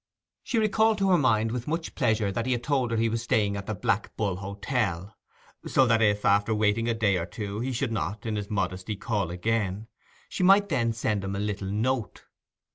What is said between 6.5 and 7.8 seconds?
waiting a day or two, he